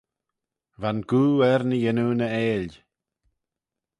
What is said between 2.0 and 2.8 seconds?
ny 'eill.